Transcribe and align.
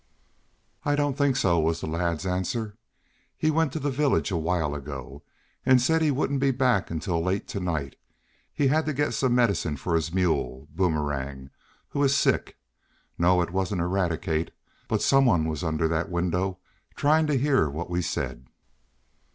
"I 0.83 0.95
don't 0.95 1.15
think 1.15 1.35
so," 1.35 1.59
was 1.59 1.79
the 1.79 1.85
lad's 1.85 2.25
answer. 2.25 2.75
"He 3.37 3.51
went 3.51 3.71
to 3.73 3.79
the 3.79 3.91
village 3.91 4.31
a 4.31 4.35
while 4.35 4.73
ago, 4.73 5.21
and 5.63 5.79
said 5.79 6.01
he 6.01 6.09
wouldn't 6.09 6.39
be 6.39 6.49
back 6.49 6.89
until 6.89 7.21
late 7.23 7.47
to 7.49 7.59
night. 7.59 7.97
He 8.51 8.65
had 8.69 8.87
to 8.87 8.93
get 8.95 9.13
some 9.13 9.35
medicine 9.35 9.77
for 9.77 9.93
his 9.93 10.11
mule, 10.11 10.67
Boomerang, 10.71 11.51
who 11.89 12.01
is 12.03 12.15
sick. 12.17 12.57
No, 13.19 13.41
it 13.41 13.51
wasn't 13.53 13.81
Eradicate; 13.81 14.49
but 14.87 15.03
some 15.03 15.25
one 15.27 15.45
was 15.47 15.63
under 15.63 15.87
that 15.89 16.09
window, 16.09 16.57
trying 16.95 17.27
to 17.27 17.37
hear 17.37 17.69
what 17.69 17.91
we 17.91 18.01
said." 18.01 18.47